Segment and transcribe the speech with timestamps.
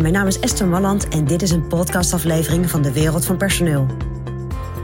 [0.00, 3.86] Mijn naam is Esther Malland en dit is een podcastaflevering van de Wereld van Personeel.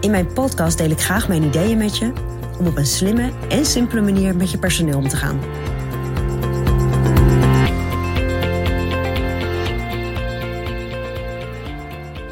[0.01, 2.12] In mijn podcast deel ik graag mijn ideeën met je
[2.58, 5.40] om op een slimme en simpele manier met je personeel om te gaan.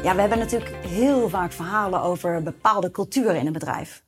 [0.03, 4.03] Ja, we hebben natuurlijk heel vaak verhalen over bepaalde culturen in een bedrijf.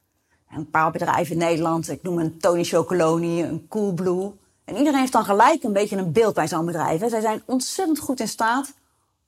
[0.55, 4.31] Een paar bedrijven in Nederland, ik noem een Tony Chocoloni, een Coolblue.
[4.65, 7.09] En iedereen heeft dan gelijk een beetje een beeld bij zo'n bedrijf.
[7.09, 8.73] Zij zijn ontzettend goed in staat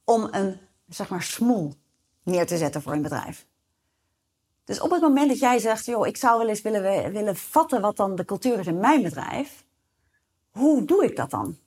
[0.04, 0.58] om een,
[0.90, 1.74] zeg maar, smoel
[2.24, 3.46] neer te zetten voor een bedrijf.
[4.64, 7.82] Dus op het moment dat jij zegt, joh, ik zou wel eens willen, willen vatten
[7.82, 9.64] wat dan de cultuur is in mijn bedrijf.
[10.52, 11.58] Hoe doe ik dat dan?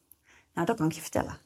[0.55, 1.39] Nou, dat kan ik je vertellen.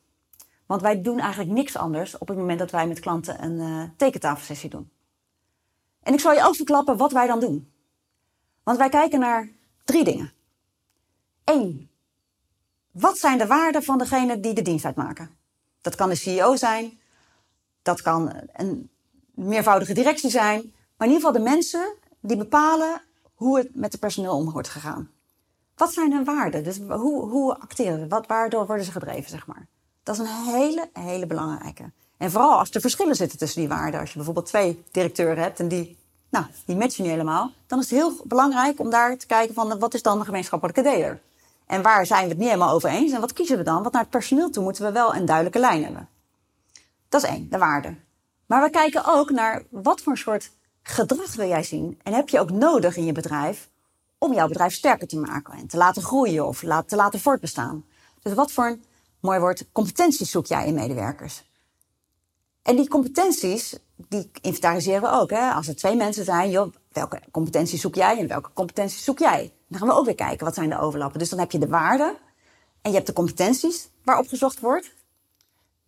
[0.67, 3.83] Want wij doen eigenlijk niks anders op het moment dat wij met klanten een uh,
[3.97, 4.91] tekentafelsessie doen.
[6.03, 7.73] En ik zal je ook verklappen wat wij dan doen.
[8.63, 9.49] Want wij kijken naar
[9.85, 10.33] drie dingen.
[11.45, 11.91] Eén,
[12.93, 15.31] wat zijn de waarden van degene die de dienst uitmaken?
[15.81, 17.01] Dat kan de CEO zijn,
[17.83, 18.91] dat kan een
[19.35, 20.61] meervoudige directie zijn,
[20.97, 23.03] maar in ieder geval de mensen die bepalen
[23.35, 25.11] hoe het met het personeel om wordt gegaan.
[25.77, 26.65] Wat zijn hun waarden?
[26.65, 28.09] Dus hoe, hoe acteren ze?
[28.09, 29.69] Wat, waardoor worden ze gedreven, zeg maar?
[30.03, 31.93] Dat is een hele, hele belangrijke.
[32.17, 34.01] En vooral als er verschillen zitten tussen die waarden.
[34.01, 35.99] Als je bijvoorbeeld twee directeuren hebt en die,
[36.31, 37.51] nou, die matchen niet helemaal.
[37.67, 40.83] Dan is het heel belangrijk om daar te kijken van wat is dan de gemeenschappelijke
[40.83, 41.21] deler?
[41.73, 43.13] En waar zijn we het niet helemaal over eens?
[43.13, 43.81] En wat kiezen we dan?
[43.83, 46.09] Want naar het personeel toe moeten we wel een duidelijke lijn hebben.
[47.09, 47.97] Dat is één, de waarde.
[48.47, 50.51] Maar we kijken ook naar wat voor soort
[50.83, 52.01] gedrag wil jij zien?
[52.03, 53.71] En heb je ook nodig in je bedrijf
[54.19, 57.85] om jouw bedrijf sterker te maken en te laten groeien of te laten voortbestaan?
[58.23, 58.85] Dus wat voor een
[59.21, 61.45] mooi woord competenties zoek jij in medewerkers?
[62.63, 65.31] En die competenties, die inventariseren we ook.
[65.31, 65.51] Hè?
[65.51, 69.53] Als er twee mensen zijn, joh, welke competenties zoek jij en welke competenties zoek jij?
[69.73, 71.19] Dan gaan we ook weer kijken, wat zijn de overlappen?
[71.19, 72.17] Dus dan heb je de waarden
[72.83, 74.95] en je hebt de competenties waarop gezocht wordt.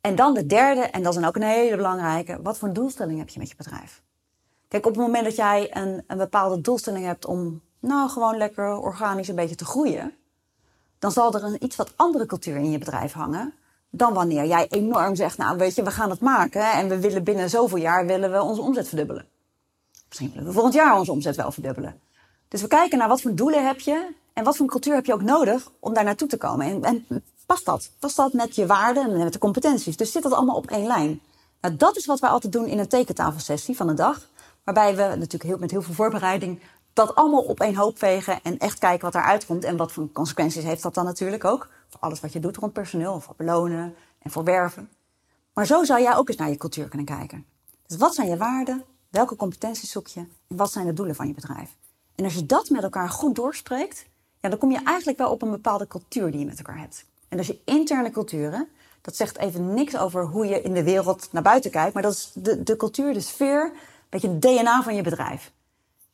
[0.01, 2.75] En dan de derde, en dat is dan ook een hele belangrijke, wat voor een
[2.75, 4.03] doelstelling heb je met je bedrijf?
[4.69, 8.78] Kijk, op het moment dat jij een, een bepaalde doelstelling hebt om nou gewoon lekker
[8.78, 10.15] organisch een beetje te groeien,
[10.99, 13.55] dan zal er een iets wat andere cultuur in je bedrijf hangen
[13.97, 17.25] dan wanneer jij enorm zegt, nou weet je, we gaan het maken en we willen
[17.25, 19.27] binnen zoveel jaar willen we onze omzet verdubbelen.
[20.09, 22.00] Misschien willen we volgend jaar onze omzet wel verdubbelen.
[22.49, 25.12] Dus we kijken naar wat voor doelen heb je en wat voor cultuur heb je
[25.12, 26.66] ook nodig om daar naartoe te komen.
[26.66, 27.91] En, en past dat?
[27.99, 29.97] Past dat met je waarden en met de competenties?
[29.97, 31.21] Dus zit dat allemaal op één lijn?
[31.60, 34.28] Nou, dat is wat wij altijd doen in een tekentafelsessie van de dag.
[34.65, 36.60] Waarbij we natuurlijk heel, met heel veel voorbereiding
[36.93, 39.65] dat allemaal op één hoop vegen en echt kijken wat eruit komt.
[39.65, 41.69] En wat voor consequenties heeft dat dan natuurlijk ook.
[41.88, 44.91] Voor alles wat je doet rond personeel, voor belonen en voor werven.
[45.53, 47.47] Maar zo zou jij ook eens naar je cultuur kunnen kijken.
[47.87, 48.84] Dus wat zijn je waarden?
[49.09, 50.21] Welke competenties zoek je?
[50.21, 51.76] En wat zijn de doelen van je bedrijf?
[52.14, 54.06] En als je dat met elkaar goed doorspreekt,
[54.41, 57.04] ja, dan kom je eigenlijk wel op een bepaalde cultuur die je met elkaar hebt.
[57.28, 58.69] En als je interne culturen,
[59.00, 62.12] dat zegt even niks over hoe je in de wereld naar buiten kijkt, maar dat
[62.12, 63.72] is de, de cultuur, de sfeer, een
[64.08, 65.52] beetje het DNA van je bedrijf.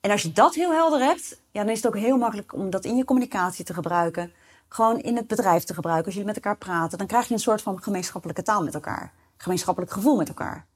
[0.01, 2.71] En als je dat heel helder hebt, ja, dan is het ook heel makkelijk om
[2.71, 4.33] dat in je communicatie te gebruiken.
[4.69, 6.05] Gewoon in het bedrijf te gebruiken.
[6.05, 9.13] Als jullie met elkaar praten, dan krijg je een soort van gemeenschappelijke taal met elkaar.
[9.37, 10.67] Gemeenschappelijk gevoel met elkaar.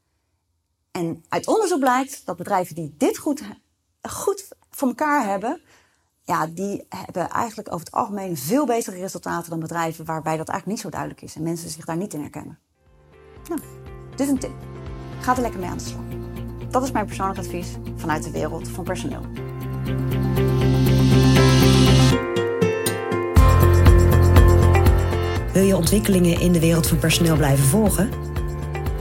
[0.90, 3.42] En uit onderzoek blijkt dat bedrijven die dit goed,
[4.02, 4.43] goed
[4.76, 5.60] voor elkaar hebben,
[6.22, 10.66] ja, die hebben eigenlijk over het algemeen veel betere resultaten dan bedrijven waarbij dat eigenlijk
[10.66, 12.58] niet zo duidelijk is en mensen zich daar niet in herkennen.
[13.48, 13.60] Nou,
[14.16, 14.52] is een tip.
[15.20, 16.04] Ga er lekker mee aan de slag.
[16.70, 19.22] Dat is mijn persoonlijk advies vanuit de wereld van personeel.
[25.52, 28.10] Wil je ontwikkelingen in de wereld van personeel blijven volgen?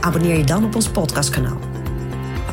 [0.00, 1.73] Abonneer je dan op ons podcastkanaal.